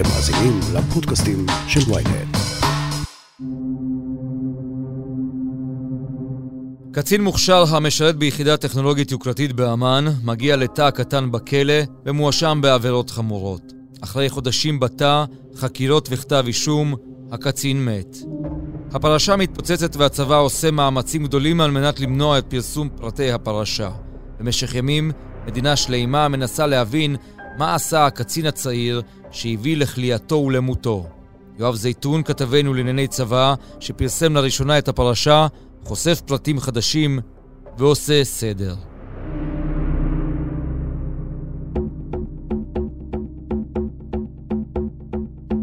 אתם 0.00 0.08
מאזינים 0.08 0.60
לפודקאסטים 0.74 1.46
של 1.68 1.80
ויינט. 1.92 2.36
קצין 6.92 7.24
מוכשר 7.24 7.64
המשרת 7.68 8.16
ביחידה 8.16 8.56
טכנולוגית 8.56 9.10
יוקרתית 9.10 9.52
באמ"ן 9.52 10.04
מגיע 10.24 10.56
לתא 10.56 10.90
קטן 10.90 11.30
בכלא 11.30 11.74
ומואשם 12.06 12.58
בעבירות 12.62 13.10
חמורות. 13.10 13.72
אחרי 14.00 14.30
חודשים 14.30 14.80
בתא, 14.80 15.24
חקירות 15.56 16.08
וכתב 16.10 16.44
אישום, 16.46 16.94
הקצין 17.32 17.84
מת. 17.84 18.16
הפרשה 18.92 19.36
מתפוצצת 19.36 19.96
והצבא 19.96 20.38
עושה 20.38 20.70
מאמצים 20.70 21.24
גדולים 21.24 21.60
על 21.60 21.70
מנת 21.70 22.00
למנוע 22.00 22.38
את 22.38 22.44
פרסום 22.48 22.88
פרטי 22.96 23.32
הפרשה. 23.32 23.90
במשך 24.38 24.74
ימים, 24.74 25.12
מדינה 25.46 25.76
שלימה 25.76 26.28
מנסה 26.28 26.66
להבין 26.66 27.16
מה 27.58 27.74
עשה 27.74 28.06
הקצין 28.06 28.46
הצעיר 28.46 29.02
שהביא 29.30 29.76
לכליאתו 29.76 30.36
ולמותו. 30.36 31.06
יואב 31.58 31.74
זייתון, 31.74 32.22
כתבנו 32.22 32.74
לענייני 32.74 33.06
צבא, 33.06 33.54
שפרסם 33.80 34.34
לראשונה 34.34 34.78
את 34.78 34.88
הפרשה, 34.88 35.46
חושף 35.84 36.20
פרטים 36.26 36.60
חדשים 36.60 37.18
ועושה 37.78 38.24
סדר. 38.24 38.74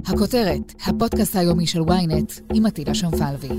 הכותרת, 0.05 0.74
הפודקאסט 0.86 1.36
היומי 1.36 1.68
של 1.68 1.80
ynet 1.80 2.41
עם 2.54 2.66
עטילה 2.66 2.96
שומפלבי. 2.96 3.49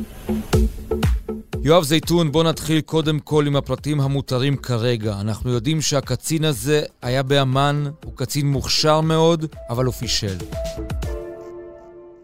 יואב 1.64 1.82
זייתון, 1.82 2.32
בוא 2.32 2.44
נתחיל 2.44 2.80
קודם 2.80 3.18
כל 3.20 3.46
עם 3.46 3.56
הפרטים 3.56 4.00
המותרים 4.00 4.56
כרגע. 4.56 5.20
אנחנו 5.20 5.50
יודעים 5.50 5.80
שהקצין 5.80 6.44
הזה 6.44 6.82
היה 7.02 7.22
באמ"ן, 7.22 7.84
הוא 8.04 8.12
קצין 8.16 8.46
מוכשר 8.46 9.00
מאוד, 9.00 9.44
אבל 9.70 9.84
הוא 9.84 9.94
פישל. 9.94 10.36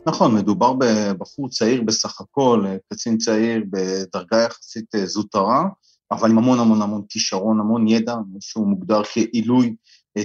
נכון, 0.06 0.34
מדובר 0.34 0.72
בבחור 0.72 1.48
צעיר 1.48 1.82
בסך 1.82 2.20
הכל, 2.20 2.64
קצין 2.92 3.18
צעיר 3.18 3.64
בדרגה 3.70 4.42
יחסית 4.42 4.94
אה, 4.94 5.06
זוטרה, 5.06 5.69
אבל 6.10 6.30
עם 6.30 6.38
המון 6.38 6.58
המון 6.58 6.82
המון 6.82 7.02
כישרון, 7.08 7.60
המון 7.60 7.88
ידע, 7.88 8.14
שהוא 8.41 8.66
מוגדר 8.66 9.02
כעילוי 9.04 9.66
אה, 9.66 9.72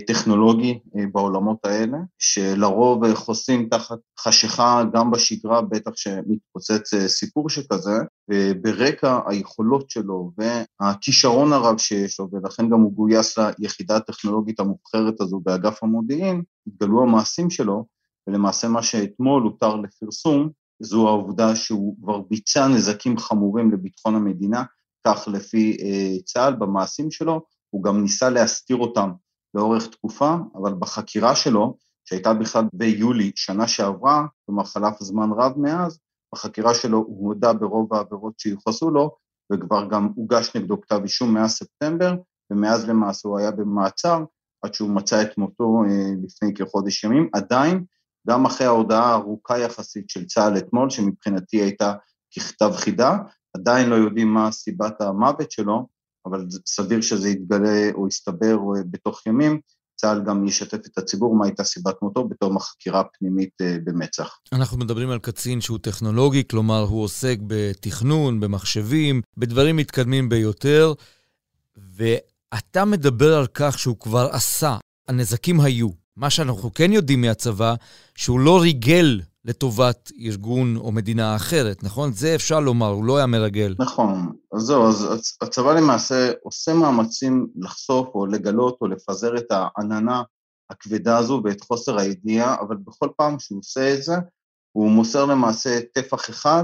טכנולוגי 0.08 0.80
אה, 0.98 1.04
בעולמות 1.12 1.66
האלה, 1.66 1.98
שלרוב 2.20 3.14
חוסים 3.14 3.70
תחת 3.70 3.98
חשיכה 4.20 4.84
גם 4.94 5.12
בשגרה, 5.12 5.62
בטח 5.62 5.92
שמתפוצץ 5.96 6.94
סיפור 7.08 7.50
שכזה, 7.50 7.98
וברקע 8.32 9.20
היכולות 9.28 9.90
שלו 9.90 10.32
והכישרון 10.38 11.54
הרב 11.54 11.78
שיש 11.78 12.20
לו, 12.20 12.30
ולכן 12.32 12.70
גם 12.70 12.82
הוא 12.82 12.94
גויס 12.94 13.38
ליחידה 13.60 13.96
הטכנולוגית 13.96 14.60
המובחרת 14.60 15.22
הזו 15.22 15.40
באגף 15.40 15.84
המודיעין, 15.84 16.44
התגלו 16.68 17.04
המעשים 17.04 17.50
שלו, 17.50 17.86
ולמעשה 18.28 18.68
מה 18.68 18.84
שאתמול 18.84 19.44
הותר 19.44 19.76
לפרסום, 19.76 20.50
זו 20.80 21.08
העובדה 21.08 21.56
שהוא 21.56 21.96
כבר 22.04 22.20
ביצע 22.20 22.68
נזקים 22.68 23.18
חמורים 23.18 23.72
לביטחון 23.72 24.16
המדינה, 24.16 24.64
כך 25.08 25.28
לפי 25.28 25.78
אה, 25.82 26.22
צה"ל 26.26 26.54
במעשים 26.54 27.12
שלו, 27.12 27.42
הוא 27.70 27.84
גם 27.84 28.02
ניסה 28.02 28.30
להסתיר 28.30 28.78
אותם 28.78 29.12
לאורך 29.54 29.88
תקופה, 29.88 30.36
אבל 30.56 30.74
בחקירה 30.74 31.36
שלו, 31.36 31.78
שהייתה 32.06 32.34
בכלל 32.34 32.64
ביולי 32.74 33.32
שנה 33.36 33.68
שעברה, 33.68 34.26
כלומר 34.46 34.64
חלף 34.64 35.00
זמן 35.00 35.30
רב 35.38 35.54
מאז, 35.58 36.00
בחקירה 36.34 36.74
שלו 36.74 36.98
הוא 36.98 37.28
הודה 37.28 37.54
ברוב 37.54 37.94
העבירות 37.94 38.40
שיוחסו 38.40 38.90
לו, 38.90 39.16
וכבר 39.52 39.86
גם 39.90 40.10
הוגש 40.16 40.56
נגדו 40.56 40.82
כתב 40.82 41.00
אישום 41.04 41.34
מאז 41.34 41.52
ספטמבר, 41.52 42.16
ומאז 42.52 42.90
למעשה 42.90 43.30
הוא 43.30 43.40
היה 43.40 43.52
במעצר, 43.52 44.24
עד 44.62 44.74
שהוא 44.74 44.90
מצא 44.90 45.22
את 45.22 45.38
מותו 45.38 45.84
אה, 45.90 46.12
לפני 46.24 46.54
כחודש 46.54 47.04
ימים. 47.04 47.30
עדיין 47.34 47.84
גם 48.28 48.46
אחרי 48.46 48.68
ההודעה 48.68 49.06
הארוכה 49.06 49.58
יחסית 49.58 50.10
של 50.10 50.26
צה"ל 50.26 50.58
אתמול, 50.58 50.90
שמבחינתי 50.90 51.58
הייתה 51.58 51.94
ככתב 52.36 52.72
חידה, 52.76 53.18
עדיין 53.54 53.90
לא 53.90 53.96
יודעים 53.96 54.34
מה 54.34 54.52
סיבת 54.52 55.02
המוות 55.02 55.52
שלו, 55.52 55.88
אבל 56.26 56.46
סביר 56.66 57.02
שזה 57.02 57.30
יתגלה 57.30 57.90
או 57.94 58.08
יסתבר 58.08 58.58
בתוך 58.92 59.28
ימים. 59.28 59.60
צה"ל 60.00 60.24
גם 60.26 60.46
ישתף 60.46 60.78
את 60.86 60.98
הציבור 60.98 61.36
מה 61.36 61.46
הייתה 61.46 61.64
סיבת 61.64 62.02
מותו 62.02 62.28
בתום 62.28 62.58
החקירה 62.58 63.00
הפנימית 63.00 63.54
אה, 63.62 63.78
במצ"ח. 63.84 64.40
אנחנו 64.54 64.78
מדברים 64.78 65.10
על 65.10 65.20
קצין 65.20 65.62
שהוא 65.62 65.80
טכנולוגי, 65.82 66.44
כלומר 66.48 66.82
הוא 66.82 67.04
עוסק 67.04 67.38
בתכנון, 67.48 68.40
במחשבים, 68.40 69.22
בדברים 69.38 69.76
מתקדמים 69.76 70.30
ביותר, 70.30 70.94
ואתה 71.78 72.86
מדבר 72.86 73.38
על 73.38 73.48
כך 73.54 73.80
שהוא 73.80 73.98
כבר 74.00 74.30
עשה, 74.32 74.78
הנזקים 75.08 75.62
היו. 75.62 75.90
מה 76.18 76.30
שאנחנו 76.30 76.74
כן 76.74 76.94
יודעים 76.94 77.22
מהצבא, 77.22 77.76
שהוא 78.16 78.40
לא 78.40 78.62
ריגל 78.62 79.22
לטובת 79.50 80.12
ארגון 80.20 80.78
או 80.78 80.92
מדינה 80.92 81.36
אחרת, 81.36 81.84
נכון? 81.84 82.12
זה 82.14 82.36
אפשר 82.36 82.60
לומר, 82.60 82.88
הוא 82.88 83.06
לא 83.06 83.18
היה 83.18 83.26
מרגל. 83.26 83.76
נכון. 83.80 84.36
אז 84.56 84.62
זהו, 84.62 84.88
אז 84.88 85.08
הצבא 85.42 85.74
למעשה 85.74 86.32
עושה 86.44 86.74
מאמצים 86.74 87.48
לחשוף 87.56 88.08
או 88.16 88.26
לגלות 88.26 88.78
או 88.82 88.88
לפזר 88.88 89.38
את 89.38 89.46
העננה 89.50 90.24
הכבדה 90.70 91.18
הזו 91.18 91.42
ואת 91.44 91.62
חוסר 91.62 92.00
הידיעה, 92.00 92.56
אבל 92.60 92.78
בכל 92.78 93.10
פעם 93.18 93.40
שהוא 93.40 93.60
עושה 93.60 93.94
את 93.94 94.04
זה, 94.04 94.16
הוא 94.72 94.92
מוסר 94.92 95.26
למעשה 95.26 95.80
טפח 95.94 96.30
אחד, 96.30 96.64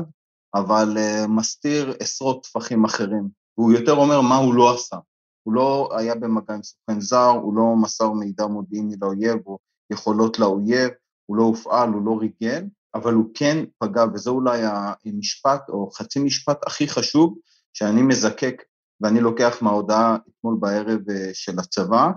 אבל 0.55 0.97
uh, 0.97 1.27
מסתיר 1.27 1.93
עשרות 1.99 2.43
טפחים 2.43 2.85
אחרים. 2.85 3.29
והוא 3.57 3.71
יותר 3.71 3.93
אומר 3.93 4.21
מה 4.21 4.35
הוא 4.35 4.53
לא 4.53 4.75
עשה. 4.75 4.97
הוא 5.43 5.53
לא 5.53 5.89
היה 5.97 6.15
במגע 6.15 6.53
עם 6.53 6.63
סוכן 6.63 7.01
זר, 7.01 7.29
הוא 7.29 7.55
לא 7.55 7.75
מסר 7.81 8.11
מידע 8.11 8.47
מודיעיני 8.47 8.95
לאויב 9.01 9.37
או 9.45 9.57
יכולות 9.93 10.39
לאויב, 10.39 10.91
הוא 11.25 11.37
לא 11.37 11.43
הופעל, 11.43 11.89
הוא 11.89 12.05
לא 12.05 12.17
ריגל, 12.19 12.63
אבל 12.95 13.13
הוא 13.13 13.25
כן 13.33 13.65
פגע, 13.77 14.05
וזה 14.13 14.29
אולי 14.29 14.61
המשפט 15.05 15.69
או 15.69 15.91
חצי 15.91 16.19
משפט 16.19 16.57
הכי 16.67 16.87
חשוב 16.87 17.37
שאני 17.73 18.01
מזקק 18.01 18.61
ואני 19.01 19.19
לוקח 19.19 19.61
מההודעה 19.61 20.17
אתמול 20.29 20.57
בערב 20.59 21.09
אה, 21.09 21.29
של 21.33 21.59
הצבא, 21.59 22.11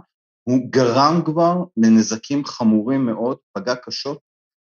הוא 0.49 0.59
גרם 0.71 1.23
כבר 1.25 1.65
לנזקים 1.77 2.45
חמורים 2.45 3.07
מאוד, 3.07 3.37
פגע 3.53 3.75
קשות, 3.75 4.19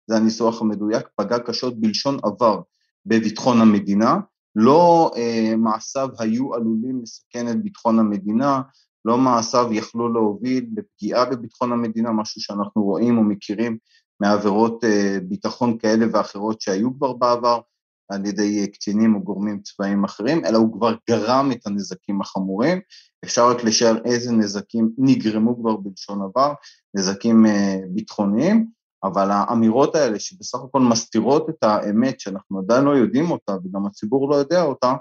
זה 0.07 0.17
הניסוח 0.17 0.63
המדויק, 0.63 1.09
פגע 1.17 1.39
קשות 1.39 1.81
בלשון 1.81 2.19
עבר 2.25 2.61
בביטחון 3.07 3.61
המדינה, 3.61 4.17
לא 4.57 5.11
אה, 5.17 5.57
מעשיו 5.57 6.09
היו 6.19 6.55
עלולים 6.55 7.03
לסכן 7.03 7.49
את 7.49 7.63
ביטחון 7.63 7.99
המדינה, 7.99 8.63
לא 9.05 9.19
מעשיו 9.19 9.69
יכלו 9.73 10.13
להוביל 10.13 10.67
לפגיעה 10.77 11.25
בביטחון 11.25 11.73
המדינה, 11.73 12.13
משהו 12.13 12.41
שאנחנו 12.41 12.83
רואים 12.83 13.19
ומכירים 13.19 13.79
מעבירות 14.21 14.85
אה, 14.85 15.19
ביטחון 15.23 15.79
כאלה 15.79 16.07
ואחרות 16.13 16.61
שהיו 16.61 16.97
כבר 16.99 17.13
בעבר 17.13 17.61
על 18.09 18.27
ידי 18.27 18.61
אה, 18.61 18.67
קצינים 18.67 19.15
או 19.15 19.21
גורמים 19.21 19.61
צבאיים 19.61 20.05
אחרים, 20.05 20.45
אלא 20.45 20.59
הוא 20.59 20.73
כבר 20.73 20.95
גרם 21.11 21.53
את 21.53 21.67
הנזקים 21.67 22.21
החמורים. 22.21 22.81
אפשר 23.25 23.49
רק 23.49 23.65
לשער 23.65 23.97
איזה 24.05 24.33
נזקים 24.33 24.91
נגרמו 24.99 25.61
כבר 25.61 25.77
בלשון 25.77 26.23
עבר, 26.23 26.53
נזקים 26.95 27.47
אה, 27.47 27.79
ביטחוניים, 27.91 28.67
אבל 29.05 29.31
האמירות 29.31 29.95
האלה 29.95 30.19
שבסך 30.19 30.59
הכל 30.69 30.81
מסתירות 30.81 31.51
את 31.51 31.65
האמת 31.65 32.21
שאנחנו 32.21 32.59
עדיין 32.59 32.85
לא 32.85 32.91
יודעים 32.91 33.31
אותה 33.31 33.57
וגם 33.65 33.87
הציבור 33.87 34.31
לא 34.31 34.37
יודע 34.37 34.63
אותה, 34.63 34.93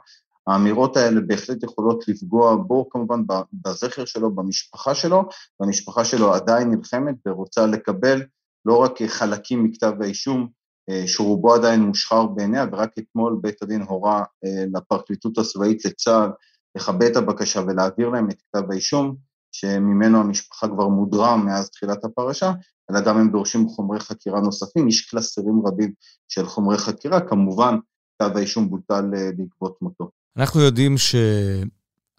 האמירות 0.47 0.97
האלה 0.97 1.21
בהחלט 1.21 1.63
יכולות 1.63 2.07
לפגוע 2.07 2.55
בו 2.55 2.89
כמובן 2.89 3.21
בזכר 3.53 4.05
שלו, 4.05 4.35
במשפחה 4.35 4.95
שלו, 4.95 5.23
והמשפחה 5.59 6.05
שלו 6.05 6.33
עדיין 6.33 6.71
נלחמת 6.71 7.15
ורוצה 7.27 7.65
לקבל 7.65 8.21
לא 8.65 8.77
רק 8.77 9.01
חלקים 9.03 9.63
מכתב 9.63 9.93
האישום, 10.01 10.47
אה, 10.89 11.07
שרובו 11.07 11.53
עדיין 11.53 11.81
מושחר 11.81 12.25
בעיניה, 12.25 12.65
ורק 12.71 12.89
אתמול 12.99 13.39
בית 13.41 13.61
הדין 13.61 13.81
הורה 13.81 14.23
אה, 14.45 14.65
לפרקליטות 14.73 15.37
הצבאית 15.37 15.85
לצה"ל 15.85 16.29
לכבד 16.75 17.03
את 17.11 17.15
הבקשה 17.15 17.61
ולהעביר 17.67 18.09
להם 18.09 18.29
את 18.29 18.41
כתב 18.41 18.71
האישום, 18.71 19.15
שממנו 19.51 20.19
המשפחה 20.19 20.67
כבר 20.67 20.87
מודרה 20.87 21.37
מאז 21.37 21.69
תחילת 21.69 22.05
הפרשה, 22.05 22.51
אלא 22.91 23.01
גם 23.01 23.17
הם 23.17 23.31
דורשים 23.31 23.67
חומרי 23.67 23.99
חקירה 23.99 24.41
נוספים, 24.41 24.87
יש 24.87 25.09
קלסרים 25.09 25.61
רבים 25.67 25.93
של 26.27 26.45
חומרי 26.45 26.77
חקירה, 26.77 27.21
כמובן 27.21 27.75
כתב 28.15 28.37
האישום 28.37 28.69
בוטל 28.69 29.05
אה, 29.15 29.29
בעקבות 29.37 29.77
מותו. 29.81 30.09
אנחנו 30.37 30.61
יודעים 30.61 30.97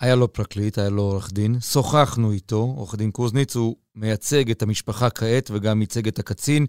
שהיה 0.00 0.14
לו 0.14 0.32
פרקליט, 0.32 0.78
היה 0.78 0.88
לו 0.88 1.02
עורך 1.02 1.32
דין, 1.32 1.60
שוחחנו 1.60 2.32
איתו, 2.32 2.75
עורך 2.76 2.94
דין 2.94 3.10
קוזניץ, 3.10 3.56
הוא 3.56 3.76
מייצג 3.94 4.50
את 4.50 4.62
המשפחה 4.62 5.10
כעת 5.10 5.50
וגם 5.52 5.81
ייצג 5.81 6.08
את 6.08 6.19
הקצין. 6.19 6.66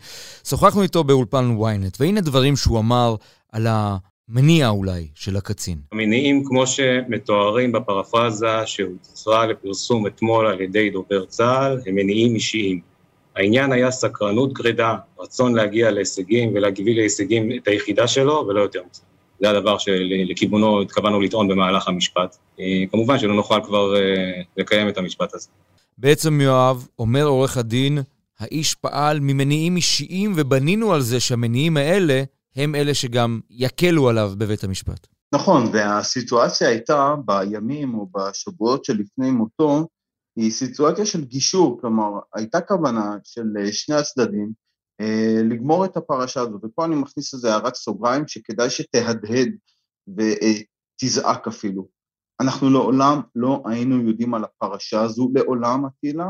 שוחחנו 0.48 0.82
איתו 0.82 1.04
באולפן 1.04 1.56
ynet, 1.60 1.98
והנה 2.00 2.22
דברים 2.22 2.56
שהוא 2.56 2.80
אמר 2.80 3.16
על 3.52 3.68
המניע 3.70 4.70
אולי 4.70 5.08
של 5.16 5.38
הקצין. 5.38 5.78
המניעים 5.92 6.44
כמו 6.46 6.68
שמתוארים 6.68 7.72
בפרפרזה 7.72 8.66
שהוצרה 8.66 9.46
לפרסום 9.46 10.08
אתמול 10.08 10.48
על 10.48 10.62
ידי 10.62 10.90
דובר 10.90 11.26
צה"ל, 11.26 11.80
הם 11.86 11.96
מניעים 11.96 12.36
אישיים. 12.36 12.80
העניין 13.36 13.72
היה 13.72 13.92
סקרנות 13.92 14.54
גרידה, 14.54 14.96
רצון 15.20 15.56
להגיע 15.56 15.92
להישגים 15.92 16.52
ולהגביל 16.56 16.98
להישגים 16.98 17.52
את 17.52 17.68
היחידה 17.68 18.08
שלו 18.08 18.46
ולא 18.48 18.62
יותר 18.62 18.82
מזה. 18.92 19.02
זה 19.40 19.50
הדבר 19.50 19.78
שלכיוונו 19.78 20.82
התכוונו 20.82 21.22
לטעון 21.22 21.48
במהלך 21.48 21.88
המשפט. 21.88 22.38
אה, 22.60 22.84
כמובן 22.92 23.20
שלא 23.20 23.36
נוכל 23.36 23.60
כבר 23.64 23.96
אה, 23.96 24.42
לקיים 24.58 24.90
את 24.90 24.98
המשפט 24.98 25.34
הזה. 25.34 25.48
בעצם 25.98 26.42
יואב, 26.42 26.88
אומר 27.00 27.24
עורך 27.24 27.58
הדין, 27.58 27.98
האיש 28.40 28.76
פעל 28.76 29.20
ממניעים 29.20 29.76
אישיים, 29.76 30.34
ובנינו 30.36 30.94
על 30.94 31.02
זה 31.02 31.20
שהמניעים 31.20 31.78
האלה 31.78 32.24
הם 32.56 32.76
אלה 32.76 32.94
שגם 32.94 33.40
יקלו 33.50 34.10
עליו 34.10 34.32
בבית 34.38 34.64
המשפט. 34.64 35.08
נכון, 35.34 35.70
והסיטואציה 35.74 36.70
הייתה 36.70 37.16
בימים 37.26 37.94
או 37.94 38.08
בשבועות 38.16 38.86
שלפני 38.86 39.32
מותו, 39.32 39.88
היא 40.36 40.52
סיטואציה 40.52 41.06
של 41.06 41.24
גישור, 41.24 41.78
כלומר, 41.82 42.10
הייתה 42.36 42.62
כוונה 42.62 43.18
של 43.24 43.44
שני 43.72 43.96
הצדדים 43.96 44.48
אה, 44.48 44.67
לגמור 45.44 45.86
את 45.86 45.98
הפרשה 45.98 46.42
הזאת, 46.42 46.62
ופה 46.64 46.86
אני 46.86 46.96
מכניס 46.96 47.34
איזה 47.34 47.54
הערת 47.54 47.76
סוגריים 47.76 48.28
שכדאי 48.28 48.70
שתהדהד 48.70 49.50
ותזעק 50.08 51.48
אפילו. 51.48 51.88
אנחנו 52.42 52.70
לעולם 52.70 53.22
לא 53.36 53.64
היינו 53.66 54.08
יודעים 54.08 54.34
על 54.34 54.44
הפרשה 54.44 55.02
הזו, 55.02 55.30
לעולם, 55.36 55.86
אטילה, 55.86 56.30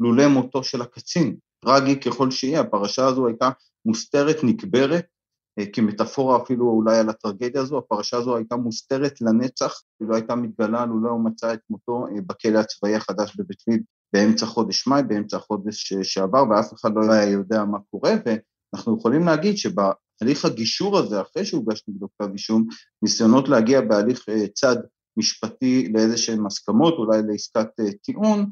לולא 0.00 0.28
מותו 0.28 0.64
של 0.64 0.82
הקצין. 0.82 1.36
טרגי 1.64 2.00
ככל 2.00 2.30
שיהיה, 2.30 2.60
הפרשה 2.60 3.06
הזו 3.06 3.26
הייתה 3.26 3.50
מוסתרת, 3.84 4.36
נקברת, 4.42 5.06
אה, 5.58 5.64
כמטאפורה 5.72 6.42
אפילו 6.42 6.70
אולי 6.70 6.98
על 6.98 7.08
הטרגדיה 7.08 7.60
הזו, 7.60 7.78
הפרשה 7.78 8.16
הזו 8.16 8.36
הייתה 8.36 8.56
מוסתרת 8.56 9.20
לנצח, 9.20 9.80
היא 10.00 10.08
לא 10.08 10.14
הייתה 10.14 10.34
מתגלה 10.34 10.86
לולא 10.86 11.10
הוא 11.10 11.24
מצא 11.24 11.54
את 11.54 11.60
מותו 11.70 12.06
אה, 12.06 12.20
בכלא 12.26 12.58
הצבאי 12.58 12.94
החדש 12.94 13.36
בבית 13.36 13.62
ליד 13.66 13.82
באמצע 14.12 14.46
חודש 14.46 14.86
מאי, 14.86 15.02
באמצע 15.02 15.36
החודש 15.36 15.92
שעבר, 16.02 16.44
ואף 16.50 16.72
אחד 16.74 16.90
לא 16.94 17.12
היה 17.12 17.30
יודע 17.30 17.64
מה 17.64 17.78
קורה, 17.90 18.12
ואנחנו 18.26 18.98
יכולים 18.98 19.26
להגיד 19.26 19.56
שבהליך 19.56 20.44
הגישור 20.44 20.98
הזה, 20.98 21.20
אחרי 21.20 21.44
שהוגש 21.44 21.82
נגדו 21.88 22.06
כתב 22.18 22.32
אישום, 22.32 22.66
ניסיונות 23.02 23.48
להגיע 23.48 23.80
בהליך 23.80 24.28
אה, 24.28 24.48
צד 24.48 24.76
משפטי 25.16 25.92
לאיזה 25.94 26.16
שהן 26.16 26.46
הסכמות, 26.46 26.94
אולי 26.98 27.22
לעסקת 27.28 27.70
טיעון, 28.02 28.46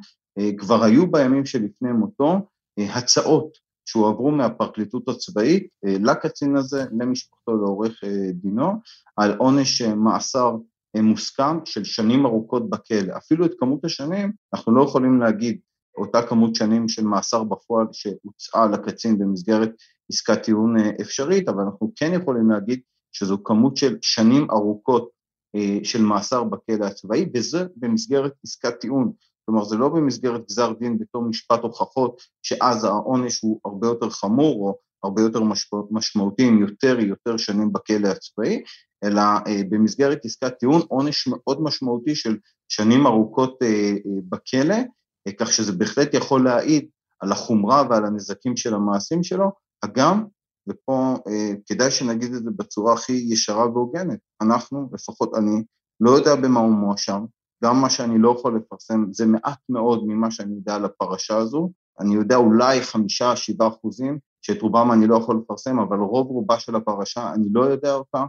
כבר 0.59 0.85
היו 0.85 1.11
בימים 1.11 1.47
שלפני 1.47 1.93
מותו 1.93 2.41
הצעות 2.79 3.59
שהועברו 3.87 4.31
מהפרקליטות 4.31 5.09
הצבאית 5.09 5.67
אה, 5.87 5.97
לקצין 6.01 6.57
הזה, 6.57 6.85
למשפחתו, 7.01 7.57
לעורך 7.57 8.05
אה, 8.05 8.33
דינו, 8.33 8.73
על 9.17 9.37
עונש 9.37 9.83
אה, 9.83 9.95
מאסר 9.95 10.57
מוסכם 11.03 11.59
של 11.65 11.85
שנים 11.85 12.27
ארוכות 12.27 12.71
בכלא. 12.71 13.17
אפילו 13.17 13.47
את 13.47 13.53
כמות 13.59 13.85
השנים 13.85 14.33
אנחנו 14.55 14.77
לא 14.77 14.83
יכולים 14.83 15.21
להגיד 15.21 15.59
אותה 15.99 16.23
כמות 16.23 16.55
שנים 16.55 16.89
של 16.89 17.05
מאסר 17.05 17.45
בפועל 17.45 17.87
שהוצעה 17.93 18.67
לקצין 18.67 19.19
במסגרת 19.19 19.71
עסקת 20.11 20.43
טיעון 20.43 20.77
אפשרית, 21.01 21.49
אבל 21.49 21.63
אנחנו 21.63 21.93
כן 21.97 22.13
יכולים 22.15 22.51
להגיד 22.51 22.81
שזו 23.13 23.39
כמות 23.45 23.77
של 23.77 23.97
שנים 24.03 24.51
ארוכות 24.51 25.11
של 25.83 26.03
מאסר 26.03 26.45
בכלא 26.45 26.85
הצבאי, 26.85 27.31
וזה 27.35 27.67
במסגרת 27.77 28.33
עסקת 28.45 28.81
טיעון. 28.81 29.13
כלומר 29.45 29.65
זה 29.65 29.77
לא 29.77 29.89
במסגרת 29.89 30.47
גזר 30.49 30.73
דין 30.73 30.99
בתור 30.99 31.23
משפט 31.23 31.63
הוכחות, 31.63 32.21
שאז 32.43 32.85
העונש 32.85 33.41
הוא 33.41 33.61
הרבה 33.65 33.87
יותר 33.87 34.11
חמור 34.11 34.69
או 34.69 34.79
הרבה 35.07 35.23
יותר 35.23 35.41
משמעותי 35.91 36.43
עם 36.43 36.59
יותר 36.59 37.01
יותר 37.01 37.37
שנים 37.37 37.73
בכלא 37.73 38.09
הצבאי, 38.09 38.63
אלא 39.05 39.21
אה, 39.21 39.63
במסגרת 39.71 40.25
עסקת 40.25 40.59
טיעון 40.59 40.83
עונש 40.89 41.27
מאוד 41.27 41.63
משמעותי 41.63 42.15
של 42.15 42.37
שנים 42.69 43.07
ארוכות 43.07 43.59
אה, 43.63 43.69
אה, 43.69 44.21
בכלא, 44.29 44.77
כך 45.41 45.53
שזה 45.53 45.73
בהחלט 45.73 46.15
יכול 46.15 46.45
להעיד 46.45 46.89
על 47.21 47.33
החומרה 47.33 47.83
ועל 47.91 48.05
הנזקים 48.05 48.57
של 48.57 48.75
המעשים 48.75 49.23
שלו, 49.23 49.51
הגם, 49.83 50.25
ופה 50.69 51.17
כדאי 51.67 51.91
שנגיד 51.91 52.35
את 52.35 52.45
זה 52.45 52.51
בצורה 52.57 52.95
הכי 52.95 53.13
ישרה 53.13 53.71
והוגנת, 53.71 54.19
אנחנו, 54.43 54.89
לפחות 54.93 55.35
אני, 55.35 55.63
לא 56.01 56.11
יודע 56.11 56.37
במה 56.37 56.61
הוא 56.61 56.73
מואשם, 56.73 57.25
גם 57.65 57.81
מה 57.81 57.91
שאני 57.91 58.19
לא 58.19 58.35
יכול 58.39 58.57
לפרסם 58.57 59.05
זה 59.13 59.27
מעט 59.27 59.59
מאוד 59.69 60.05
ממה 60.07 60.31
שאני 60.31 60.55
יודע 60.55 60.75
על 60.75 60.85
הפרשה 60.85 61.37
הזו, 61.37 61.71
אני 62.01 62.15
יודע 62.15 62.37
אולי 62.37 62.81
חמישה, 62.83 63.37
שבעה 63.37 63.69
אחוזים, 63.69 64.19
שאת 64.47 64.63
רובם 64.63 64.93
אני 64.93 65.07
לא 65.07 65.17
יכול 65.17 65.37
לפרסם, 65.37 65.79
אבל 65.79 65.99
רוב 65.99 66.27
רובה 66.27 66.59
של 66.59 66.77
הפרשה 66.77 67.33
אני 67.35 67.47
לא 67.53 67.61
יודע 67.61 67.95
אותה, 67.95 68.25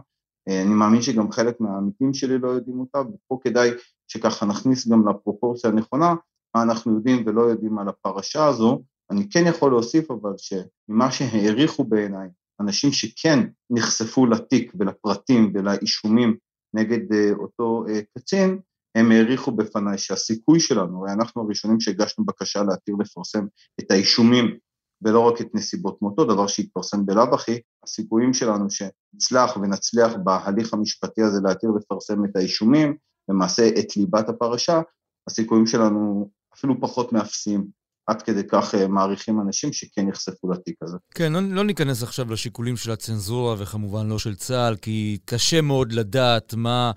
אה, 0.48 0.62
אני 0.62 0.74
מאמין 0.74 1.02
שגם 1.02 1.32
חלק 1.32 1.60
מהעמיתים 1.60 2.14
שלי 2.14 2.38
לא 2.38 2.48
יודעים 2.48 2.80
אותה, 2.80 3.00
ופה 3.00 3.38
כדאי 3.44 3.70
שככה 4.08 4.46
נכניס 4.46 4.88
גם 4.88 5.08
לפרופורציה 5.08 5.70
הנכונה, 5.70 6.14
מה 6.56 6.62
אנחנו 6.62 6.94
יודעים 6.94 7.22
ולא 7.26 7.40
יודעים 7.40 7.78
על 7.78 7.88
הפרשה 7.88 8.46
הזו, 8.46 8.82
אני 9.10 9.30
כן 9.30 9.44
יכול 9.46 9.70
להוסיף 9.70 10.10
אבל 10.10 10.32
שממה 10.36 11.10
שהעריכו 11.12 11.84
בעיניי, 11.84 12.28
אנשים 12.60 12.92
שכן 12.92 13.40
נחשפו 13.70 14.26
לתיק 14.26 14.72
ולפרטים 14.78 15.52
ולאישומים 15.54 16.36
נגד 16.74 17.12
אה, 17.12 17.30
אותו 17.38 17.84
אה, 17.88 18.00
קצין, 18.18 18.58
הם 18.94 19.10
העריכו 19.10 19.52
בפניי 19.52 19.98
שהסיכוי 19.98 20.60
שלנו, 20.60 21.00
הרי 21.00 21.12
אנחנו 21.12 21.42
הראשונים 21.42 21.80
שהגשנו 21.80 22.24
בקשה 22.24 22.62
להתיר 22.62 22.94
לפרסם 23.00 23.46
את 23.80 23.90
האישומים 23.90 24.56
ולא 25.02 25.20
רק 25.20 25.40
את 25.40 25.46
נסיבות 25.54 26.02
מותו, 26.02 26.24
דבר 26.24 26.46
שהתפרסם 26.46 27.06
בלאו 27.06 27.34
הכי, 27.34 27.60
הסיכויים 27.84 28.34
שלנו 28.34 28.66
שנצלח 28.70 29.56
ונצליח 29.56 30.12
בהליך 30.24 30.74
המשפטי 30.74 31.22
הזה 31.22 31.40
להתיר 31.44 31.70
לפרסם 31.70 32.24
את 32.24 32.36
האישומים, 32.36 32.96
למעשה 33.28 33.68
את 33.68 33.96
ליבת 33.96 34.28
הפרשה, 34.28 34.80
הסיכויים 35.26 35.66
שלנו 35.66 36.30
אפילו 36.54 36.80
פחות 36.80 37.12
מאפסיים. 37.12 37.78
עד 38.08 38.22
כדי 38.22 38.42
כך 38.48 38.74
אה, 38.74 38.88
מעריכים 38.88 39.40
אנשים 39.40 39.72
שכן 39.72 40.08
נחשפו 40.08 40.52
לתיק 40.52 40.76
הזה. 40.82 40.96
כן, 41.14 41.32
לא, 41.32 41.40
לא 41.42 41.64
ניכנס 41.64 42.02
עכשיו 42.02 42.32
לשיקולים 42.32 42.76
של 42.76 42.90
הצנזורה 42.90 43.54
וכמובן 43.58 44.06
לא 44.08 44.18
של 44.18 44.34
צה"ל, 44.34 44.76
כי 44.76 45.18
קשה 45.24 45.60
מאוד 45.60 45.92
לדעת 45.92 46.54
מה 46.54 46.90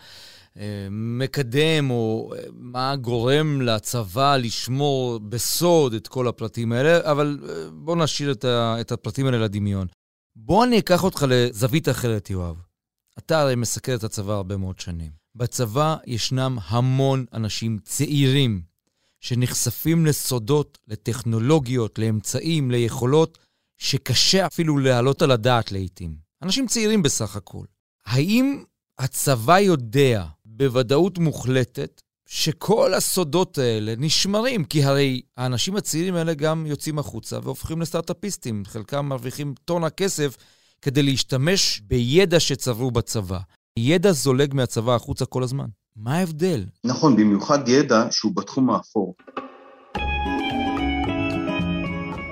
מקדם 0.91 1.89
או 1.91 2.33
אה, 2.35 2.43
מה 2.53 2.95
גורם 2.95 3.61
לצבא 3.61 4.37
לשמור 4.37 5.19
בסוד 5.19 5.93
את 5.93 6.07
כל 6.07 6.27
הפרטים 6.27 6.71
האלה, 6.71 7.11
אבל 7.11 7.39
אה, 7.49 7.69
בוא 7.71 7.95
נשאיר 7.95 8.31
את, 8.31 8.45
ה, 8.45 8.81
את 8.81 8.91
הפרטים 8.91 9.25
האלה 9.25 9.37
לדמיון. 9.37 9.87
בוא 10.35 10.65
אני 10.65 10.79
אקח 10.79 11.03
אותך 11.03 11.25
לזווית 11.29 11.89
אחרת, 11.89 12.29
יואב. 12.29 12.55
אתה 13.17 13.41
הרי 13.41 13.55
מסקר 13.55 13.95
את 13.95 14.03
הצבא 14.03 14.33
הרבה 14.33 14.57
מאוד 14.57 14.79
שנים. 14.79 15.11
בצבא 15.35 15.95
ישנם 16.05 16.57
המון 16.67 17.25
אנשים 17.33 17.77
צעירים 17.83 18.61
שנחשפים 19.19 20.05
לסודות, 20.05 20.77
לטכנולוגיות, 20.87 21.99
לאמצעים, 21.99 22.71
ליכולות, 22.71 23.37
שקשה 23.77 24.45
אפילו 24.45 24.77
להעלות 24.77 25.21
על 25.21 25.31
הדעת 25.31 25.71
לעיתים. 25.71 26.15
אנשים 26.41 26.67
צעירים 26.67 27.03
בסך 27.03 27.35
הכול. 27.35 27.67
האם 28.05 28.63
הצבא 28.99 29.59
יודע 29.59 30.25
בוודאות 30.57 31.17
מוחלטת 31.17 32.01
שכל 32.25 32.93
הסודות 32.93 33.57
האלה 33.57 33.93
נשמרים, 33.97 34.63
כי 34.63 34.83
הרי 34.83 35.21
האנשים 35.37 35.75
הצעירים 35.75 36.15
האלה 36.15 36.33
גם 36.33 36.65
יוצאים 36.65 36.99
החוצה 36.99 37.39
והופכים 37.43 37.81
לסטארט-אפיסטים. 37.81 38.63
חלקם 38.67 39.05
מרוויחים 39.05 39.53
טון 39.65 39.83
הכסף 39.83 40.37
כדי 40.81 41.03
להשתמש 41.03 41.81
בידע 41.87 42.39
שצברו 42.39 42.91
בצבא. 42.91 43.39
ידע 43.79 44.11
זולג 44.11 44.53
מהצבא 44.53 44.95
החוצה 44.95 45.25
כל 45.25 45.43
הזמן. 45.43 45.65
מה 45.95 46.17
ההבדל? 46.17 46.65
נכון, 46.83 47.15
במיוחד 47.15 47.67
ידע 47.67 48.07
שהוא 48.11 48.35
בתחום 48.35 48.69
האפור. 48.69 49.15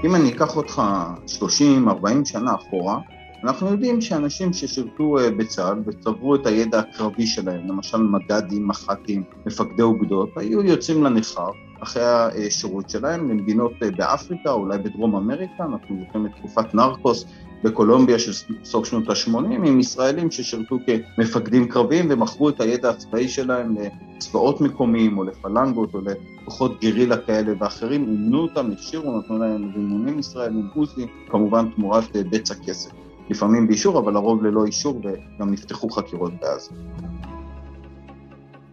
אם 0.06 0.16
אני 0.16 0.34
אקח 0.34 0.56
אותך 0.56 0.82
30-40 1.28 2.26
שנה 2.26 2.56
אחורה, 2.56 3.00
אנחנו 3.44 3.68
יודעים 3.68 4.02
שאנשים 4.02 4.54
ששירתו 4.54 5.18
אה, 5.20 5.32
בצה"ל 5.32 5.82
וצברו 5.86 6.36
את 6.36 6.46
הידע 6.46 6.80
הקרבי 6.80 7.28
שלהם, 7.28 7.68
למשל 7.68 7.98
מג"דים, 7.98 8.68
מח"טים, 8.68 9.24
מפקדי 9.46 9.82
אוגדות, 9.82 10.30
היו 10.36 10.64
יוצאים 10.64 11.04
לניכר 11.04 11.50
אחרי 11.80 12.04
השירות 12.48 12.90
שלהם 12.90 13.30
למדינות 13.30 13.72
אה, 13.84 13.92
באפריקה, 13.92 14.52
אולי 14.52 14.78
בדרום 14.78 15.16
אמריקה, 15.16 15.64
אנחנו 15.64 15.96
זוכרים 16.06 16.26
את 16.26 16.32
תקופת 16.38 16.74
נרקוס 16.74 17.26
בקולומביה 17.64 18.20
של 18.20 18.54
סוף 18.64 18.86
שנות 18.86 19.10
ה-80, 19.10 19.38
עם 19.38 19.80
ישראלים 19.80 20.32
ששירתו 20.32 20.78
כמפקדים 21.16 21.68
קרביים 21.68 22.08
ומכרו 22.10 22.50
את 22.50 22.62
הידע 22.62 22.90
הצבאי 22.90 23.28
שלהם 23.28 23.76
לצבאות 24.16 24.62
מקומיים 24.62 25.18
או 25.18 25.24
לפלנגות 25.24 25.94
או 25.94 26.00
לכוחות 26.02 26.82
גרילה 26.82 27.18
כאלה 27.18 27.54
ואחרים, 27.60 28.04
אימנו 28.04 28.42
אותם, 28.42 28.72
הכשירו, 28.72 29.18
נתנו 29.20 29.38
להם 29.38 29.72
רימונים 29.76 30.20
ישראלים, 30.20 30.70
עוזי, 30.76 31.08
כמובן 31.30 31.70
תמורת 31.76 32.16
אה, 32.16 32.22
בצע 32.24 32.56
כסף. 32.66 32.92
לפעמים 33.30 33.68
באישור, 33.68 34.00
אבל 34.00 34.14
לרוב 34.14 34.44
ללא 34.44 34.66
אישור, 34.66 35.02
וגם 35.04 35.52
נפתחו 35.52 35.90
חקירות 35.90 36.34
בעזה. 36.42 36.72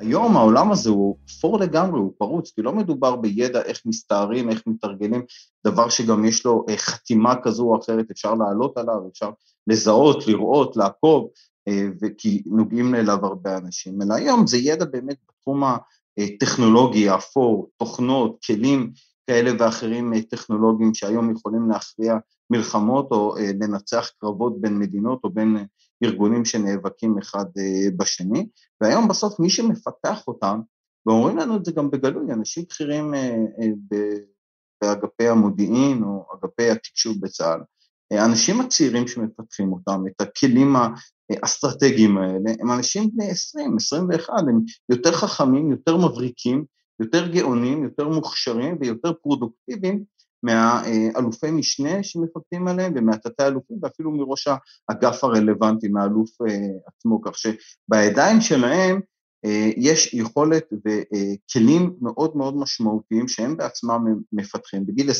היום 0.00 0.36
העולם 0.36 0.72
הזה 0.72 0.90
הוא 0.90 1.16
אפור 1.30 1.58
לגמרי, 1.60 2.00
הוא 2.00 2.12
פרוץ, 2.18 2.50
כי 2.50 2.62
לא 2.62 2.72
מדובר 2.72 3.16
בידע 3.16 3.62
איך 3.62 3.82
מסתערים, 3.86 4.50
איך 4.50 4.62
מתרגלים, 4.66 5.22
דבר 5.66 5.88
שגם 5.88 6.24
יש 6.24 6.46
לו 6.46 6.64
אה, 6.68 6.76
חתימה 6.76 7.34
כזו 7.42 7.64
או 7.64 7.80
אחרת, 7.80 8.10
אפשר 8.10 8.34
לעלות 8.34 8.78
עליו, 8.78 9.08
אפשר 9.12 9.30
לזהות, 9.66 10.26
לראות, 10.26 10.76
לעקוב, 10.76 11.28
אה, 11.68 11.86
כי 12.18 12.42
נוגעים 12.46 12.94
אליו 12.94 13.26
הרבה 13.26 13.56
אנשים, 13.56 14.02
אלא 14.02 14.14
היום 14.14 14.46
זה 14.46 14.58
ידע 14.58 14.84
באמת 14.84 15.16
בתחום 15.28 15.62
הטכנולוגי, 16.18 17.08
האפור, 17.08 17.68
תוכנות, 17.76 18.38
כלים 18.46 18.92
כאלה 19.26 19.50
ואחרים 19.58 20.14
אה, 20.14 20.22
טכנולוגיים 20.22 20.94
שהיום 20.94 21.30
יכולים 21.30 21.70
להכריע 21.70 22.14
מלחמות 22.50 23.08
או 23.10 23.36
אה, 23.36 23.50
לנצח 23.60 24.10
קרבות 24.20 24.60
בין 24.60 24.78
מדינות 24.78 25.20
או 25.24 25.30
בין 25.30 25.56
אה, 25.56 25.62
ארגונים 26.04 26.44
שנאבקים 26.44 27.18
אחד 27.18 27.44
בשני, 27.96 28.46
והיום 28.80 29.08
בסוף 29.08 29.40
מי 29.40 29.50
שמפתח 29.50 30.28
אותם, 30.28 30.60
ואומרים 31.06 31.36
לנו 31.36 31.56
את 31.56 31.64
זה 31.64 31.72
גם 31.72 31.90
בגלוי, 31.90 32.32
אנשים 32.32 32.64
בכירים 32.70 33.14
באגפי 34.80 35.28
המודיעין 35.28 36.02
או 36.02 36.26
אגפי 36.34 36.70
התקשוב 36.70 37.16
בצה"ל. 37.20 37.60
האנשים 38.10 38.60
הצעירים 38.60 39.08
שמפתחים 39.08 39.72
אותם, 39.72 40.02
את 40.06 40.20
הכלים 40.20 40.76
האסטרטגיים 41.30 42.18
האלה, 42.18 42.50
הם 42.60 42.72
אנשים 42.72 43.10
בני 43.12 43.30
20, 43.30 43.76
21, 43.76 44.34
הם 44.38 44.60
יותר 44.88 45.12
חכמים, 45.12 45.70
יותר 45.70 45.96
מבריקים, 45.96 46.64
יותר 47.00 47.26
גאונים, 47.32 47.84
יותר 47.84 48.08
מוכשרים 48.08 48.78
ויותר 48.80 49.12
פרודוקטיביים 49.22 50.04
מהאלופי 50.46 51.50
משנה 51.50 52.02
שמפקדים 52.02 52.68
עליהם 52.68 52.92
ומהתתי 52.96 53.42
אלופים 53.42 53.76
ואפילו 53.82 54.10
מראש 54.10 54.48
האגף 54.88 55.24
הרלוונטי, 55.24 55.88
מהאלוף 55.88 56.30
עצמו, 56.86 57.20
כך 57.22 57.32
שבידיים 57.38 58.40
שלהם 58.40 59.00
אה, 59.46 59.70
יש 59.76 60.14
יכולת 60.14 60.64
וכלים 60.72 61.96
מאוד 62.00 62.36
מאוד 62.36 62.56
משמעותיים 62.56 63.28
שהם 63.28 63.56
בעצמם 63.56 64.04
מפתחים. 64.32 64.86
בגיל 64.86 65.10
20-25, 65.10 65.12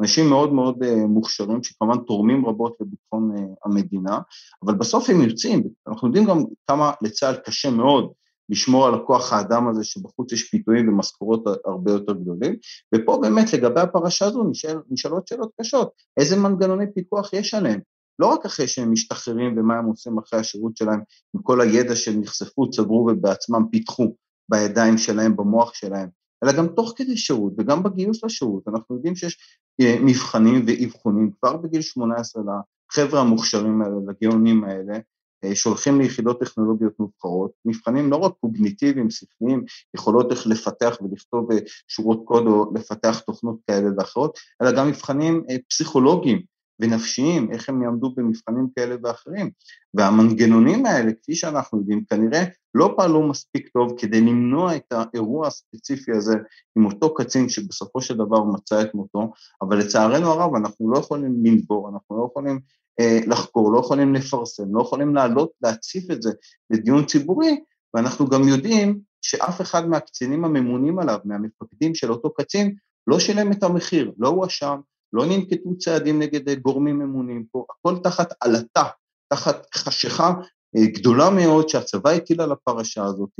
אנשים 0.00 0.28
מאוד 0.28 0.52
מאוד 0.52 0.82
אה, 0.82 1.06
מוכשרים 1.06 1.62
שכמובן 1.62 1.98
תורמים 2.06 2.46
רבות 2.46 2.76
לביטחון 2.80 3.36
אה, 3.36 3.42
המדינה, 3.64 4.18
אבל 4.64 4.74
בסוף 4.74 5.10
הם 5.10 5.20
יוצאים, 5.20 5.62
אנחנו 5.88 6.08
יודעים 6.08 6.24
גם 6.24 6.44
כמה 6.66 6.92
לצה"ל 7.02 7.36
קשה 7.36 7.70
מאוד 7.70 8.12
לשמור 8.48 8.86
על 8.86 8.94
הכוח 8.94 9.32
האדם 9.32 9.68
הזה 9.68 9.84
שבחוץ 9.84 10.32
יש 10.32 10.50
פיתויים 10.50 10.88
ומשכורות 10.88 11.44
הרבה 11.64 11.92
יותר 11.92 12.12
גדולים, 12.12 12.56
ופה 12.94 13.18
באמת 13.22 13.52
לגבי 13.52 13.80
הפרשה 13.80 14.26
הזו 14.26 14.44
נשאל, 14.44 14.78
נשאלות 14.90 15.28
שאלות 15.28 15.50
קשות, 15.60 15.90
איזה 16.16 16.36
מנגנוני 16.36 16.92
פיקוח 16.94 17.32
יש 17.32 17.54
עליהם? 17.54 17.80
לא 18.18 18.26
רק 18.26 18.44
אחרי 18.46 18.68
שהם 18.68 18.92
משתחררים 18.92 19.58
ומה 19.58 19.78
הם 19.78 19.84
עושים 19.84 20.18
אחרי 20.18 20.40
השירות 20.40 20.76
שלהם, 20.76 21.00
עם 21.34 21.42
כל 21.42 21.60
הידע 21.60 21.96
שהם 21.96 22.20
נחשפו, 22.20 22.70
צברו 22.70 23.08
ובעצמם 23.10 23.62
פיתחו 23.70 24.14
בידיים 24.48 24.98
שלהם, 24.98 25.36
במוח 25.36 25.74
שלהם, 25.74 26.08
אלא 26.44 26.52
גם 26.52 26.66
תוך 26.66 26.92
כדי 26.96 27.16
שירות 27.16 27.52
וגם 27.58 27.82
בגיוס 27.82 28.24
לשירות. 28.24 28.68
אנחנו 28.68 28.96
יודעים 28.96 29.16
שיש 29.16 29.38
אה, 29.80 29.96
מבחנים 30.00 30.64
ואבחונים 30.66 31.30
כבר 31.40 31.56
בגיל 31.56 31.80
18 31.80 32.42
לחבר'ה 32.42 33.20
המוכשרים 33.20 33.82
האלה, 33.82 33.94
לגאונים 34.08 34.64
האלה, 34.64 34.98
אה, 35.44 35.54
שהולכים 35.54 36.00
ליחידות 36.00 36.40
טכנולוגיות 36.40 36.92
מובחרות, 36.98 37.50
מבחנים 37.64 38.10
לא 38.10 38.16
רק 38.16 38.32
קוגניטיביים, 38.40 39.10
שכליים, 39.10 39.64
יכולות 39.94 40.32
איך 40.32 40.46
לפתח 40.46 40.98
ולכתוב 41.02 41.52
אה, 41.52 41.58
שורות 41.88 42.22
קוד 42.24 42.46
או 42.46 42.72
לפתח 42.74 43.20
תוכנות 43.20 43.56
כאלה 43.66 43.88
ואחרות, 43.98 44.38
אלא 44.62 44.72
גם 44.72 44.88
מבחנים 44.88 45.44
פסיכולוגיים, 45.68 46.55
ונפשיים, 46.80 47.52
איך 47.52 47.68
הם 47.68 47.82
יעמדו 47.82 48.14
במבחנים 48.16 48.66
כאלה 48.76 48.96
ואחרים. 49.02 49.50
והמנגנונים 49.94 50.86
האלה, 50.86 51.12
כפי 51.22 51.34
שאנחנו 51.34 51.78
יודעים, 51.78 52.04
כנראה 52.10 52.44
לא 52.74 52.94
פעלו 52.96 53.28
מספיק 53.28 53.68
טוב 53.68 53.94
כדי 53.98 54.20
למנוע 54.20 54.76
את 54.76 54.92
האירוע 54.92 55.46
הספציפי 55.46 56.12
הזה 56.12 56.36
עם 56.76 56.86
אותו 56.86 57.14
קצין 57.14 57.48
שבסופו 57.48 58.00
של 58.00 58.14
דבר 58.14 58.44
מצא 58.44 58.82
את 58.82 58.94
מותו, 58.94 59.32
אבל 59.62 59.78
לצערנו 59.78 60.26
הרב 60.26 60.54
אנחנו 60.54 60.90
לא 60.90 60.98
יכולים 60.98 61.34
לנבור, 61.44 61.88
אנחנו 61.88 62.18
לא 62.18 62.28
יכולים 62.30 62.60
אה, 63.00 63.18
לחקור, 63.26 63.72
לא 63.72 63.78
יכולים 63.78 64.14
לפרסם, 64.14 64.76
לא 64.76 64.82
יכולים 64.82 65.14
לעלות, 65.14 65.50
להציף 65.62 66.10
את 66.10 66.22
זה 66.22 66.30
לדיון 66.70 67.04
ציבורי, 67.04 67.60
ואנחנו 67.94 68.28
גם 68.28 68.48
יודעים 68.48 69.00
שאף 69.22 69.60
אחד 69.60 69.88
מהקצינים 69.88 70.44
הממונים 70.44 70.98
עליו, 70.98 71.18
מהמפקדים 71.24 71.94
של 71.94 72.12
אותו 72.12 72.34
קצין, 72.34 72.74
לא 73.06 73.18
שילם 73.18 73.52
את 73.52 73.62
המחיר, 73.62 74.12
לא 74.18 74.28
הואשם, 74.28 74.80
לא 75.16 75.26
ננקטו 75.26 75.78
צעדים 75.78 76.18
נגד 76.18 76.48
אה, 76.48 76.54
גורמים 76.54 76.98
ממונים 76.98 77.44
פה, 77.52 77.64
הכל 77.70 77.98
תחת 78.02 78.32
עלטה, 78.40 78.84
תחת 79.28 79.66
חשיכה 79.74 80.32
אה, 80.76 80.86
גדולה 80.86 81.30
מאוד 81.30 81.68
שהצבא 81.68 82.10
הטיל 82.10 82.40
על 82.40 82.52
הפרשה 82.52 83.04
הזאת, 83.04 83.30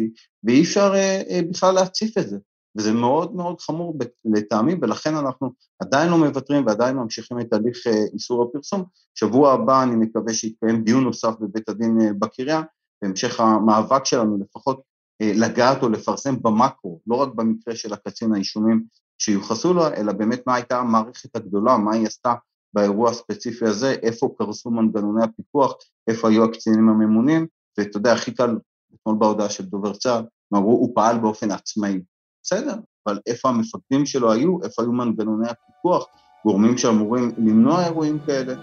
ואי 0.44 0.62
אפשר 0.62 0.92
אה, 0.94 1.40
בכלל 1.50 1.74
להציף 1.74 2.18
את 2.18 2.28
זה. 2.28 2.38
וזה 2.78 2.92
מאוד 2.92 3.34
מאוד 3.34 3.60
חמור 3.60 3.98
לטעמי, 4.24 4.74
ולכן 4.82 5.14
אנחנו 5.14 5.52
עדיין 5.82 6.10
לא 6.10 6.18
מוותרים 6.18 6.66
ועדיין 6.66 6.96
ממשיכים 6.96 7.40
את 7.40 7.52
הליך 7.52 7.86
איסור 8.14 8.42
הפרסום. 8.42 8.84
שבוע 9.14 9.52
הבא 9.52 9.82
אני 9.82 9.96
מקווה 9.96 10.34
שיתקיים 10.34 10.84
דיון 10.84 11.04
נוסף 11.04 11.32
בבית 11.40 11.68
הדין 11.68 11.98
בקריה, 12.18 12.62
בהמשך 13.02 13.40
המאבק 13.40 14.04
שלנו 14.04 14.38
לפחות 14.40 14.80
לגעת 15.22 15.82
או 15.82 15.88
לפרסם 15.88 16.42
במקרו, 16.42 17.00
לא 17.06 17.16
רק 17.16 17.28
במקרה 17.34 17.76
של 17.76 17.92
הקצין 17.92 18.34
האישומים 18.34 18.84
שיוחסו 19.18 19.74
לו, 19.74 19.86
אלא 19.86 20.12
באמת 20.12 20.42
מה 20.46 20.54
הייתה 20.54 20.78
המערכת 20.78 21.36
הגדולה, 21.36 21.76
מה 21.76 21.94
היא 21.94 22.06
עשתה 22.06 22.34
באירוע 22.74 23.10
הספציפי 23.10 23.64
הזה, 23.64 23.92
איפה 24.02 24.34
קרסו 24.38 24.70
מנגנוני 24.70 25.24
הפיקוח, 25.24 25.74
איפה 26.08 26.28
היו 26.28 26.44
הקצינים 26.44 26.88
הממונים, 26.88 27.46
ואתה 27.78 27.96
יודע, 27.96 28.12
הכי 28.12 28.34
קל, 28.34 28.58
אתמול 28.94 29.16
בהודעה 29.18 29.50
של 29.50 29.64
דובר 29.64 29.92
צה"ל, 29.92 30.24
הם 30.52 30.58
אמרו, 30.58 30.70
הוא 30.70 30.94
פעל 30.94 31.18
באופן 31.18 31.50
עצמאי. 31.50 32.00
בסדר, 32.42 32.74
אבל 33.06 33.18
איפה 33.26 33.48
המפקדים 33.48 34.06
שלו 34.06 34.32
היו, 34.32 34.58
איפה 34.64 34.82
היו 34.82 34.92
מנגנוני 34.92 35.48
הפיקוח, 35.48 36.06
גורמים 36.44 36.78
שאמורים 36.78 37.32
למנוע 37.38 37.84
אירועים 37.84 38.18
כאלה. 38.26 38.54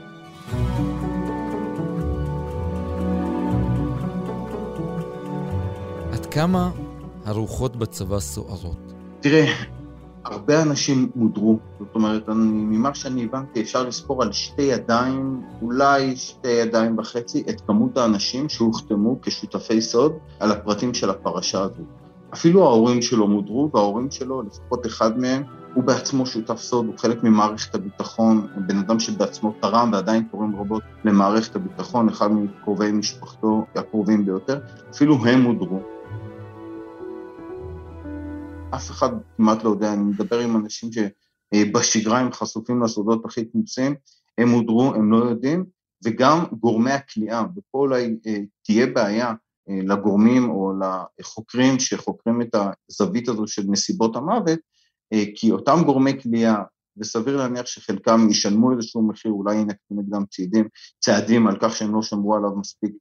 עד 6.13 6.25
כמה 6.25 6.71
הרוחות 7.25 7.75
בצבא 7.75 8.19
סוערות? 8.19 8.93
תראה, 9.19 9.45
הרבה 10.25 10.61
אנשים 10.61 11.09
מודרו, 11.15 11.59
זאת 11.79 11.95
אומרת, 11.95 12.29
אני, 12.29 12.77
ממה 12.77 12.93
שאני 12.93 13.23
הבנתי, 13.23 13.61
אפשר 13.61 13.83
לספור 13.83 14.23
על 14.23 14.31
שתי 14.31 14.61
ידיים, 14.61 15.41
אולי 15.61 16.15
שתי 16.15 16.47
ידיים 16.47 16.97
וחצי, 16.97 17.43
את 17.49 17.61
כמות 17.61 17.97
האנשים 17.97 18.49
שהוחתמו 18.49 19.19
כשותפי 19.21 19.81
סוד 19.81 20.13
על 20.39 20.51
הפרטים 20.51 20.93
של 20.93 21.09
הפרשה 21.09 21.61
הזו. 21.61 21.83
אפילו 22.33 22.63
ההורים 22.63 23.01
שלו 23.01 23.27
מודרו, 23.27 23.69
וההורים 23.73 24.11
שלו, 24.11 24.41
לפחות 24.41 24.85
אחד 24.85 25.19
מהם, 25.19 25.43
הוא 25.73 25.83
בעצמו 25.83 26.25
שותף 26.25 26.57
סוד, 26.57 26.85
הוא 26.85 26.93
חלק 26.97 27.23
ממערכת 27.23 27.75
הביטחון, 27.75 28.47
בן 28.67 28.77
אדם 28.77 28.99
שבעצמו 28.99 29.53
תרם 29.59 29.89
ועדיין 29.93 30.23
תורם 30.31 30.55
רבות 30.55 30.83
למערכת 31.05 31.55
הביטחון, 31.55 32.09
אחד 32.09 32.31
מקרובי 32.31 32.91
משפחתו 32.91 33.65
הקרובים 33.75 34.25
ביותר, 34.25 34.59
אפילו 34.91 35.15
הם 35.25 35.41
מודרו. 35.41 35.79
אף 38.75 38.91
אחד 38.91 39.09
כמעט 39.37 39.63
לא 39.63 39.69
יודע, 39.69 39.93
אני 39.93 40.03
מדבר 40.03 40.39
עם 40.39 40.55
אנשים 40.55 40.89
שבשגרה 40.91 42.19
הם 42.19 42.31
חשופים 42.31 42.83
לסודות 42.83 43.25
הכי 43.25 43.51
כמוסים, 43.51 43.95
הם 44.37 44.49
הודרו, 44.49 44.93
הם 44.95 45.11
לא 45.11 45.17
יודעים, 45.17 45.65
וגם 46.05 46.45
גורמי 46.59 46.91
הכליאה, 46.91 47.43
ופה 47.55 47.77
אולי 47.77 48.15
אה, 48.27 48.37
תהיה 48.63 48.87
בעיה 48.87 49.33
אה, 49.69 49.79
לגורמים 49.83 50.49
או 50.49 50.73
לחוקרים 51.19 51.79
שחוקרים 51.79 52.41
את 52.41 52.55
הזווית 52.89 53.29
הזו 53.29 53.47
של 53.47 53.63
נסיבות 53.67 54.15
המוות, 54.15 54.59
אה, 55.13 55.23
כי 55.35 55.51
אותם 55.51 55.77
גורמי 55.85 56.21
כליאה, 56.21 56.63
וסביר 56.97 57.37
להניח 57.37 57.65
שחלקם 57.65 58.27
ישלמו 58.29 58.71
איזשהו 58.71 59.07
מחיר, 59.07 59.31
אולי 59.31 59.55
ינקטו 59.55 59.95
נגדם 59.95 60.23
צעדים, 60.25 60.67
צעדים 60.99 61.47
על 61.47 61.57
כך 61.61 61.75
שהם 61.75 61.95
לא 61.95 62.01
שמרו 62.01 62.35
עליו 62.35 62.55
מספיק 62.55 62.91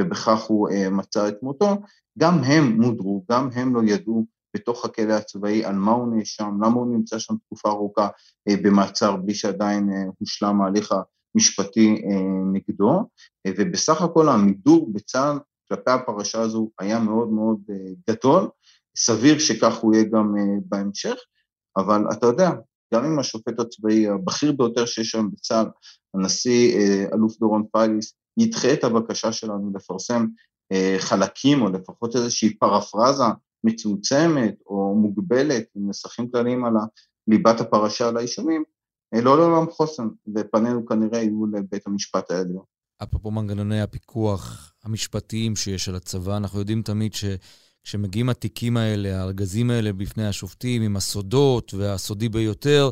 ובכך 0.00 0.42
הוא 0.42 0.68
מצא 0.90 1.28
את 1.28 1.42
מותו, 1.42 1.76
גם 2.18 2.44
הם 2.44 2.80
מודרו, 2.80 3.24
גם 3.30 3.48
הם 3.54 3.74
לא 3.74 3.80
ידעו 3.84 4.26
בתוך 4.54 4.84
הכלא 4.84 5.12
הצבאי, 5.12 5.64
על 5.64 5.74
מה 5.74 5.92
הוא 5.92 6.16
נאשם, 6.16 6.58
למה 6.62 6.74
הוא 6.74 6.94
נמצא 6.94 7.18
שם 7.18 7.34
תקופה 7.46 7.68
ארוכה 7.68 8.08
אה, 8.48 8.54
במעצר 8.62 9.16
בלי 9.16 9.34
שעדיין 9.34 9.90
אה, 9.92 10.02
הושלם 10.18 10.62
ההליך 10.62 10.94
המשפטי 11.34 11.88
אה, 11.88 12.52
נגדו, 12.52 13.08
ובסך 13.48 14.02
הכל 14.02 14.28
המידור 14.28 14.92
בצה"ל 14.92 15.38
כלפי 15.68 15.90
הפרשה 15.90 16.40
הזו 16.40 16.70
היה 16.78 16.98
מאוד 16.98 17.28
מאוד 17.28 17.60
גדול, 18.10 18.48
סביר 18.96 19.38
שכך 19.38 19.76
הוא 19.76 19.94
יהיה 19.94 20.04
גם 20.04 20.34
בהמשך, 20.64 21.14
אבל 21.76 22.02
אתה 22.12 22.26
יודע, 22.26 22.50
גם 22.94 23.04
אם 23.04 23.18
השופט 23.18 23.60
הצבאי 23.60 24.08
הבכיר 24.08 24.52
ביותר 24.52 24.86
שיש 24.86 25.10
שם 25.10 25.28
בצה"ל, 25.32 25.66
הנשיא 26.14 26.76
אלוף 27.14 27.38
דורון 27.38 27.64
פייליס, 27.72 28.14
ידחה 28.38 28.72
את 28.72 28.84
הבקשה 28.84 29.32
שלנו 29.32 29.72
לפרסם 29.74 30.26
חלקים 30.98 31.62
או 31.62 31.68
לפחות 31.68 32.16
איזושהי 32.16 32.54
פרפרזה 32.54 33.24
מצומצמת 33.64 34.54
או 34.66 34.94
מוגבלת, 34.94 35.64
עם 35.76 35.88
נסחים 35.88 36.30
כלליים 36.30 36.64
על 36.64 36.72
ליבת 37.28 37.60
הפרשה 37.60 38.08
על 38.08 38.16
האישומים, 38.16 38.64
לא 39.14 39.38
לעולם 39.38 39.70
חוסן, 39.70 40.08
ופנינו 40.34 40.86
כנראה 40.86 41.18
יהיו 41.18 41.46
לבית 41.46 41.86
המשפט 41.86 42.30
העליון. 42.30 42.64
אפרופו 43.02 43.30
מנגנוני 43.30 43.80
הפיקוח 43.80 44.72
המשפטיים 44.84 45.56
שיש 45.56 45.88
על 45.88 45.94
הצבא, 45.94 46.36
אנחנו 46.36 46.58
יודעים 46.58 46.82
תמיד 46.82 47.12
שכשמגיעים 47.14 48.28
התיקים 48.28 48.76
האלה, 48.76 49.20
הארגזים 49.20 49.70
האלה 49.70 49.92
בפני 49.92 50.26
השופטים, 50.26 50.82
עם 50.82 50.96
הסודות 50.96 51.74
והסודי 51.74 52.28
ביותר, 52.28 52.90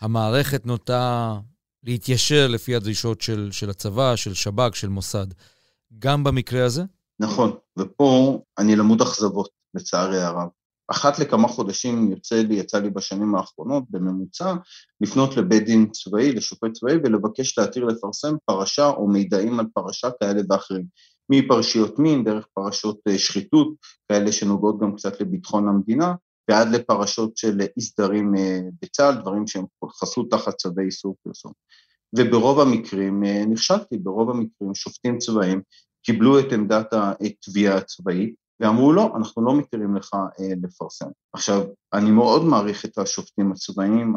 המערכת 0.00 0.66
נוטה 0.66 1.38
להתיישר 1.84 2.48
לפי 2.48 2.76
הדרישות 2.76 3.20
של, 3.20 3.48
של 3.52 3.70
הצבא, 3.70 4.16
של 4.16 4.34
שב"כ, 4.34 4.76
של 4.76 4.88
מוסד. 4.88 5.26
גם 5.98 6.24
במקרה 6.24 6.64
הזה? 6.64 6.82
נכון, 7.20 7.52
ופה 7.78 8.38
אני 8.58 8.76
למוד 8.76 9.02
אכזבות. 9.02 9.59
לצערי 9.74 10.20
הרב. 10.20 10.48
אחת 10.90 11.18
לכמה 11.18 11.48
חודשים 11.48 12.10
יוצא 12.10 12.42
לי, 12.42 12.54
יצא 12.54 12.78
לי 12.78 12.90
בשנים 12.90 13.34
האחרונות, 13.34 13.84
בממוצע, 13.90 14.54
לפנות 15.00 15.36
לבית 15.36 15.64
דין 15.64 15.90
צבאי, 15.90 16.32
לשופט 16.32 16.72
צבאי, 16.72 16.94
ולבקש 17.04 17.58
להתיר 17.58 17.84
לפרסם 17.84 18.34
פרשה 18.44 18.88
או 18.88 19.08
מידעים 19.08 19.60
על 19.60 19.66
פרשה 19.74 20.08
כאלה 20.20 20.42
ואחרים. 20.50 20.84
מפרשיות 21.30 21.98
מין, 21.98 22.24
דרך 22.24 22.46
פרשות 22.54 22.98
אה, 23.08 23.18
שחיתות, 23.18 23.74
כאלה 24.08 24.32
שנוגעות 24.32 24.80
גם 24.80 24.96
קצת 24.96 25.20
לביטחון 25.20 25.68
המדינה, 25.68 26.14
ועד 26.50 26.68
לפרשות 26.68 27.36
של 27.36 27.60
אי 27.60 27.82
סדרים 27.82 28.34
בצה"ל, 28.82 29.14
דברים 29.20 29.46
שהם 29.46 29.64
חסו 30.00 30.24
תחת 30.24 30.54
צווי 30.54 30.84
איסור 30.84 31.16
פרסום. 31.22 31.52
וברוב 32.18 32.60
המקרים 32.60 33.22
נכשלתי, 33.50 33.98
ברוב 33.98 34.30
המקרים 34.30 34.74
שופטים 34.74 35.18
צבאיים 35.18 35.60
קיבלו 36.02 36.38
את 36.40 36.52
עמדת 36.52 36.92
התביעה 36.92 37.76
הצבאית 37.76 38.34
ואמרו 38.60 38.92
לא, 38.92 39.12
אנחנו 39.16 39.44
לא 39.44 39.58
מתירים 39.58 39.96
לך 39.96 40.14
אה, 40.14 40.52
לפרסם. 40.62 41.08
עכשיו, 41.32 41.62
אני 41.92 42.10
מאוד 42.10 42.44
מעריך 42.44 42.84
את 42.84 42.98
השופטים 42.98 43.52
הצבאיים, 43.52 44.14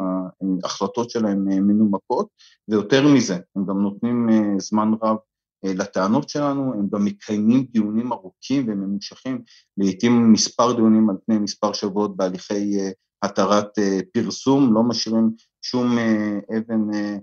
ההחלטות 0.64 1.10
שלהם 1.10 1.48
אה, 1.50 1.60
מנומקות, 1.60 2.28
ויותר 2.68 3.08
מזה, 3.14 3.38
הם 3.56 3.66
גם 3.66 3.80
נותנים 3.82 4.28
אה, 4.28 4.58
זמן 4.58 4.92
רב 5.02 5.16
אה, 5.64 5.74
לטענות 5.74 6.28
שלנו, 6.28 6.74
הם 6.74 6.88
גם 6.92 7.04
מקיימים 7.04 7.66
דיונים 7.70 8.12
ארוכים 8.12 8.66
וממושכים, 8.68 9.42
לעיתים 9.76 10.32
מספר 10.32 10.72
דיונים 10.72 11.10
על 11.10 11.16
פני 11.26 11.38
מספר 11.38 11.72
שבועות 11.72 12.16
בהליכי 12.16 12.80
אה, 12.80 12.90
התרת 13.22 13.78
אה, 13.78 13.98
פרסום, 14.12 14.74
לא 14.74 14.82
משאירים 14.82 15.30
שום 15.62 15.98
אה, 15.98 16.38
אבן 16.58 16.94
אה, 16.94 17.16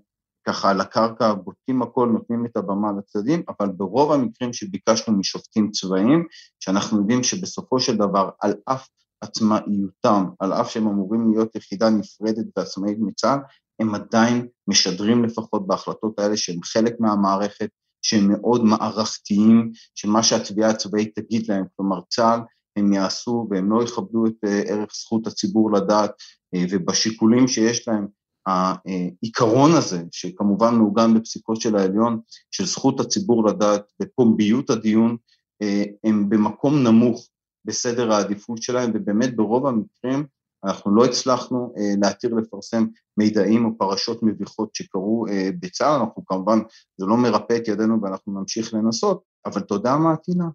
ככה 0.48 0.70
על 0.70 0.82
הקרקע, 0.82 1.34
בודקים 1.34 1.82
הכל, 1.82 2.10
נותנים 2.14 2.46
את 2.46 2.58
הבמה 2.58 2.88
לצדדים, 3.00 3.44
אבל 3.50 3.68
ברוב 3.68 4.12
המקרים 4.12 4.54
שביקשנו 4.54 5.18
משופטים 5.18 5.72
צבאיים, 5.72 6.26
שאנחנו 6.60 7.00
יודעים 7.00 7.24
שבסופו 7.24 7.80
של 7.80 7.98
דבר, 7.98 8.30
על 8.42 8.54
אף 8.66 8.88
עצמאיותם, 9.22 10.26
על 10.40 10.54
אף 10.54 10.70
שהם 10.70 10.88
אמורים 10.88 11.32
להיות 11.32 11.56
יחידה 11.56 11.90
נפרדת 11.90 12.46
ועצמאית 12.58 12.98
מצה"ל, 13.00 13.40
הם 13.80 13.96
עדיין 13.96 14.48
משדרים 14.68 15.26
לפחות 15.26 15.68
בהחלטות 15.68 16.20
האלה 16.20 16.38
שהם 16.38 16.64
חלק 16.64 16.96
מהמערכת, 17.00 17.70
שהם 18.02 18.32
מאוד 18.32 18.64
מערכתיים, 18.64 19.72
שמה 19.96 20.24
שהתביעה 20.24 20.70
הצבאית 20.70 21.20
תגיד 21.20 21.50
להם, 21.50 21.66
כלומר 21.76 22.02
צה"ל, 22.10 22.40
הם 22.78 22.94
יעשו 22.94 23.48
והם 23.50 23.72
לא 23.72 23.84
יכבדו 23.84 24.26
את 24.28 24.46
אה, 24.46 24.62
ערך 24.62 24.90
זכות 24.94 25.28
הציבור 25.28 25.72
לדעת, 25.72 26.12
אה, 26.56 26.64
ובשיקולים 26.72 27.48
שיש 27.48 27.88
להם 27.88 28.08
העיקרון 28.46 29.72
הזה, 29.72 30.04
שכמובן 30.12 30.76
מעוגן 30.76 31.14
בפסיקות 31.14 31.62
של 31.62 31.76
העליון, 31.76 32.20
של 32.52 32.66
זכות 32.66 33.00
הציבור 33.00 33.46
לדעת 33.48 33.84
ופומביות 34.02 34.70
הדיון, 34.70 35.18
אה, 35.62 35.84
הם 36.04 36.30
במקום 36.30 36.84
נמוך 36.84 37.30
בסדר 37.66 38.12
העדיפות 38.12 38.62
שלהם, 38.62 38.92
ובאמת 38.94 39.36
ברוב 39.36 39.68
המקרים 39.68 40.26
אנחנו 40.64 40.96
לא 40.96 41.06
הצלחנו 41.06 41.74
אה, 41.78 41.94
להתיר 42.02 42.34
לפרסם 42.34 42.86
מידעים 43.18 43.66
או 43.66 43.78
פרשות 43.78 44.24
מביכות 44.24 44.76
שקרו 44.76 45.28
אה, 45.28 45.50
בצה"ל, 45.60 46.00
אנחנו 46.00 46.26
כמובן, 46.26 46.60
זה 46.98 47.06
לא 47.06 47.18
מרפא 47.18 47.58
את 47.58 47.68
ידינו 47.68 48.02
ואנחנו 48.02 48.40
נמשיך 48.40 48.74
לנסות, 48.74 49.24
אבל 49.46 49.62
אתה 49.62 49.76
יודע 49.76 49.96
מה, 49.98 50.14
עטילה? 50.14 50.46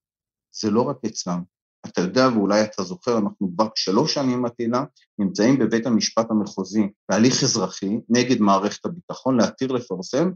זה 0.52 0.70
לא 0.70 0.82
רק 0.82 0.96
אצלם. 1.06 1.55
אתה 1.88 2.00
יודע 2.00 2.28
ואולי 2.34 2.62
אתה 2.62 2.82
זוכר, 2.82 3.18
אנחנו 3.18 3.50
כבר 3.54 3.68
שלוש 3.74 4.14
שנים 4.14 4.42
מטילה, 4.42 4.84
נמצאים 5.18 5.58
בבית 5.58 5.86
המשפט 5.86 6.30
המחוזי 6.30 6.88
בהליך 7.08 7.42
אזרחי 7.42 8.00
נגד 8.08 8.40
מערכת 8.40 8.86
הביטחון 8.86 9.36
להתיר 9.36 9.72
לפרסם 9.72 10.30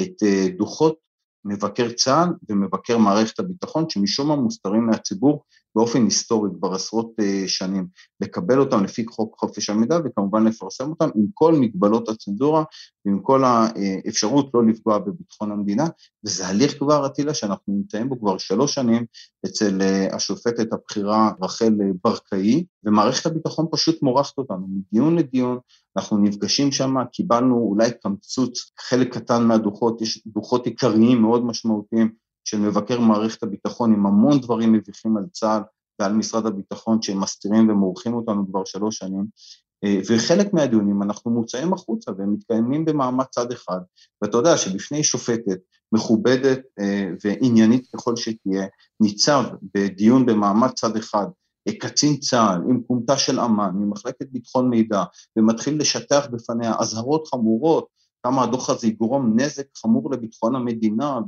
את 0.00 0.22
אה, 0.22 0.46
דוחות 0.58 0.96
מבקר 1.44 1.92
צה"ל 1.92 2.28
ומבקר 2.48 2.98
מערכת 2.98 3.38
הביטחון, 3.38 3.90
שמשום 3.90 4.28
מה 4.28 4.36
מוסתרים 4.36 4.86
מהציבור 4.86 5.44
באופן 5.78 6.04
היסטורי 6.04 6.50
כבר 6.58 6.74
עשרות 6.74 7.12
אה, 7.20 7.44
שנים, 7.46 7.86
לקבל 8.20 8.60
אותם 8.60 8.84
לפי 8.84 9.04
חוק 9.06 9.36
חופש 9.38 9.70
המידע 9.70 9.98
וכמובן 10.04 10.44
לפרסם 10.44 10.90
אותם 10.90 11.08
עם 11.16 11.26
כל 11.34 11.54
מגבלות 11.54 12.08
הצנזורה 12.08 12.64
ועם 13.04 13.20
כל 13.22 13.44
האפשרות 13.44 14.50
לא 14.54 14.66
לפגוע 14.66 14.98
בביטחון 14.98 15.52
המדינה, 15.52 15.84
וזה 16.24 16.46
הליך 16.46 16.78
כבר, 16.78 17.06
אטילה, 17.06 17.34
שאנחנו 17.34 17.72
נמצאים 17.72 18.08
בו 18.08 18.20
כבר 18.20 18.38
שלוש 18.38 18.74
שנים 18.74 19.04
אצל 19.46 19.82
אה, 19.82 20.16
השופטת 20.16 20.72
הבכירה 20.72 21.30
רחל 21.42 21.74
ברקאי, 22.04 22.64
ומערכת 22.84 23.26
הביטחון 23.26 23.66
פשוט 23.70 24.02
מורחת 24.02 24.38
אותנו 24.38 24.66
מדיון 24.68 25.16
לדיון, 25.16 25.58
אנחנו 25.96 26.18
נפגשים 26.18 26.72
שם, 26.72 26.94
קיבלנו 27.12 27.56
אולי 27.56 27.90
קמצוץ, 28.02 28.72
חלק 28.78 29.14
קטן 29.14 29.42
מהדוחות, 29.42 30.02
יש 30.02 30.22
דוחות 30.26 30.66
עיקריים 30.66 31.22
מאוד 31.22 31.44
משמעותיים 31.44 32.12
של 32.48 32.58
מבקר 32.58 33.00
מערכת 33.00 33.42
הביטחון 33.42 33.92
עם 33.92 34.06
המון 34.06 34.40
דברים 34.40 34.72
מביכים 34.72 35.16
על 35.16 35.24
צה"ל 35.32 35.62
ועל 36.00 36.12
משרד 36.12 36.46
הביטחון 36.46 37.02
שהם 37.02 37.20
מסתירים 37.20 37.68
ומורחים 37.70 38.14
אותנו 38.14 38.46
כבר 38.50 38.64
שלוש 38.64 38.98
שנים, 38.98 39.26
אה, 39.84 39.98
וחלק 40.08 40.52
מהדיונים 40.52 41.02
אנחנו 41.02 41.30
מוצאים 41.30 41.72
החוצה 41.72 42.10
והם 42.18 42.32
מתקיימים 42.32 42.84
במעמד 42.84 43.24
צד 43.24 43.52
אחד, 43.52 43.78
ואתה 44.22 44.36
יודע 44.36 44.56
שבפני 44.56 45.04
שופטת 45.04 45.58
מכובדת 45.92 46.60
אה, 46.80 47.10
ועניינית 47.24 47.86
ככל 47.94 48.16
שתהיה, 48.16 48.66
ניצב 49.00 49.44
בדיון 49.74 50.26
במעמד 50.26 50.70
צד 50.70 50.96
אחד 50.96 51.26
קצין 51.80 52.16
צה"ל 52.16 52.70
עם 52.70 52.80
כומתה 52.86 53.16
של 53.16 53.40
אמ"ן, 53.40 53.70
ממחלקת 53.74 54.26
ביטחון 54.30 54.70
מידע, 54.70 55.04
ומתחיל 55.36 55.80
לשטח 55.80 56.26
בפניה 56.32 56.74
אזהרות 56.78 57.28
חמורות 57.28 57.97
כמה 58.22 58.44
הדוח 58.44 58.70
הזה 58.70 58.86
יגרום 58.86 59.40
נזק 59.40 59.64
חמור 59.76 60.10
לביטחון 60.12 60.56
המדינה 60.56 61.18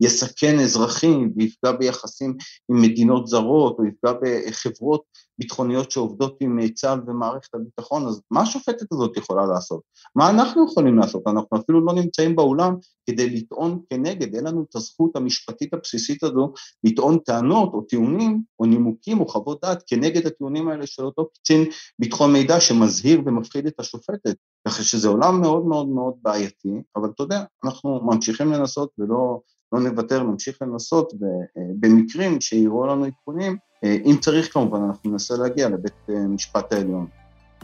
ויסכן 0.00 0.58
אזרחים 0.58 1.32
ויפגע 1.36 1.72
ביחסים 1.72 2.36
עם 2.70 2.82
מדינות 2.82 3.26
זרות 3.26 3.78
או 3.78 3.84
יפגע 3.84 4.12
בחברות 4.22 5.02
ביטחוניות 5.38 5.90
שעובדות 5.90 6.36
עם 6.40 6.68
צה"ל 6.68 7.00
ומערכת 7.06 7.54
הביטחון, 7.54 8.06
אז 8.06 8.22
מה 8.30 8.40
השופטת 8.40 8.92
הזאת 8.92 9.16
יכולה 9.16 9.46
לעשות? 9.46 9.80
מה 10.16 10.30
אנחנו 10.30 10.66
יכולים 10.70 10.98
לעשות? 10.98 11.22
אנחנו 11.26 11.58
אפילו 11.58 11.86
לא 11.86 11.92
נמצאים 11.92 12.36
באולם 12.36 12.74
כדי 13.10 13.30
לטעון 13.30 13.80
כנגד, 13.90 14.34
אין 14.34 14.44
לנו 14.44 14.64
את 14.70 14.76
הזכות 14.76 15.16
המשפטית 15.16 15.74
הבסיסית 15.74 16.22
הזו 16.22 16.52
לטעון 16.84 17.18
טענות 17.18 17.72
או 17.72 17.82
טיעונים 17.82 18.42
או 18.60 18.66
נימוקים 18.66 19.20
או 19.20 19.28
חוות 19.28 19.58
דעת 19.62 19.82
כנגד 19.86 20.26
הטיעונים 20.26 20.68
האלה 20.68 20.86
של 20.86 21.04
אותו 21.04 21.28
קצין 21.34 21.64
ביטחון 21.98 22.32
מידע 22.32 22.60
שמזהיר 22.60 23.22
ומפחיד 23.26 23.66
את 23.66 23.80
השופטת. 23.80 24.36
ככה 24.68 24.82
שזה 24.82 25.08
עולם 25.08 25.40
מאוד 25.40 25.66
מאוד 25.66 25.88
מאוד 25.88 26.14
בעייתי, 26.22 26.68
אבל 26.96 27.08
אתה 27.14 27.22
יודע, 27.22 27.44
אנחנו 27.64 28.00
ממשיכים 28.04 28.52
לנסות 28.52 28.90
ולא 28.98 29.40
לא 29.72 29.80
נוותר, 29.80 30.22
נמשיך 30.22 30.62
לנסות, 30.62 31.12
ובמקרים 31.12 32.40
שיראו 32.40 32.86
לנו 32.86 33.04
עדכונים, 33.04 33.56
אם 33.84 34.16
צריך 34.20 34.52
כמובן, 34.52 34.82
אנחנו 34.88 35.10
ננסה 35.10 35.34
להגיע 35.36 35.68
לבית 35.68 36.06
משפט 36.28 36.72
העליון. 36.72 37.06